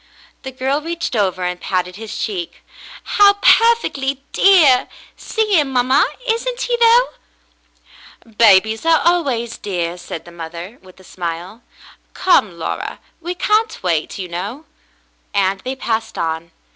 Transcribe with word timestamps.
The 0.41 0.49
girl 0.51 0.81
reached 0.81 1.15
over 1.15 1.43
and 1.43 1.61
patted 1.61 1.95
his 1.95 2.17
cheek. 2.17 2.63
"How 3.03 3.33
perfectly 3.33 4.23
dear. 4.31 4.87
See 5.15 5.59
him, 5.59 5.71
mamma. 5.71 6.03
Isn't 6.27 6.61
he, 6.61 6.75
though?" 6.77 7.09
"Babies 8.39 8.83
are 8.83 8.99
always 9.05 9.59
dear," 9.59 9.99
said 9.99 10.25
the 10.25 10.31
mother, 10.31 10.79
with 10.81 10.99
a 10.99 11.03
smile. 11.03 11.61
"Come, 12.15 12.57
Laura, 12.57 12.97
we 13.21 13.35
can't 13.35 13.83
wait, 13.83 14.17
you 14.17 14.27
know," 14.27 14.65
and 15.35 15.59
they 15.59 15.75
passed 15.75 16.17
on. 16.17 16.49